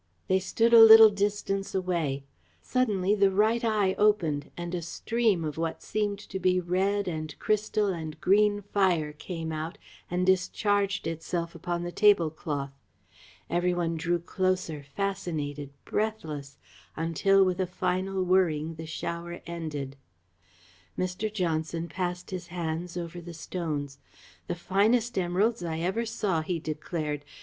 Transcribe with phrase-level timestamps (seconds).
[0.27, 2.23] They stood a little distance away.
[2.59, 7.37] Suddenly the right eye opened and a stream of what seemed to be red and
[7.37, 9.77] crystal and green fire came out
[10.09, 12.71] and discharged itself upon the tablecloth.
[13.47, 16.57] Every one drew closer, fascinated, breathless,
[16.95, 19.97] until with a final whirring the shower ended.
[20.97, 21.31] Mr.
[21.31, 23.99] Johnson passed his hands over the stones.
[24.47, 27.23] "The finest emeralds I ever saw," he declared.